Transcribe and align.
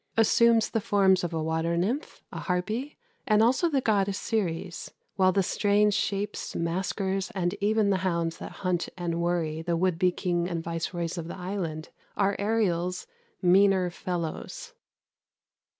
assumes 0.17 0.71
the 0.71 0.81
forms 0.81 1.23
of 1.23 1.31
a 1.31 1.43
water 1.43 1.77
nymph, 1.77 2.23
a 2.31 2.39
harpy, 2.39 2.97
and 3.27 3.43
also 3.43 3.69
the 3.69 3.81
goddess 3.81 4.17
Ceres; 4.17 4.89
while 5.15 5.31
the 5.31 5.43
strange 5.43 5.93
shapes, 5.93 6.55
masquers, 6.55 7.31
and 7.35 7.53
even 7.61 7.91
the 7.91 7.97
hounds 7.97 8.39
that 8.39 8.51
hunt 8.65 8.89
and 8.97 9.21
worry 9.21 9.61
the 9.61 9.77
would 9.77 9.99
be 9.99 10.11
king 10.11 10.49
and 10.49 10.63
viceroys 10.63 11.19
of 11.19 11.27
the 11.27 11.37
island, 11.37 11.89
are 12.17 12.35
Ariel's 12.39 13.05
"meaner 13.43 13.91
fellows." 13.91 14.73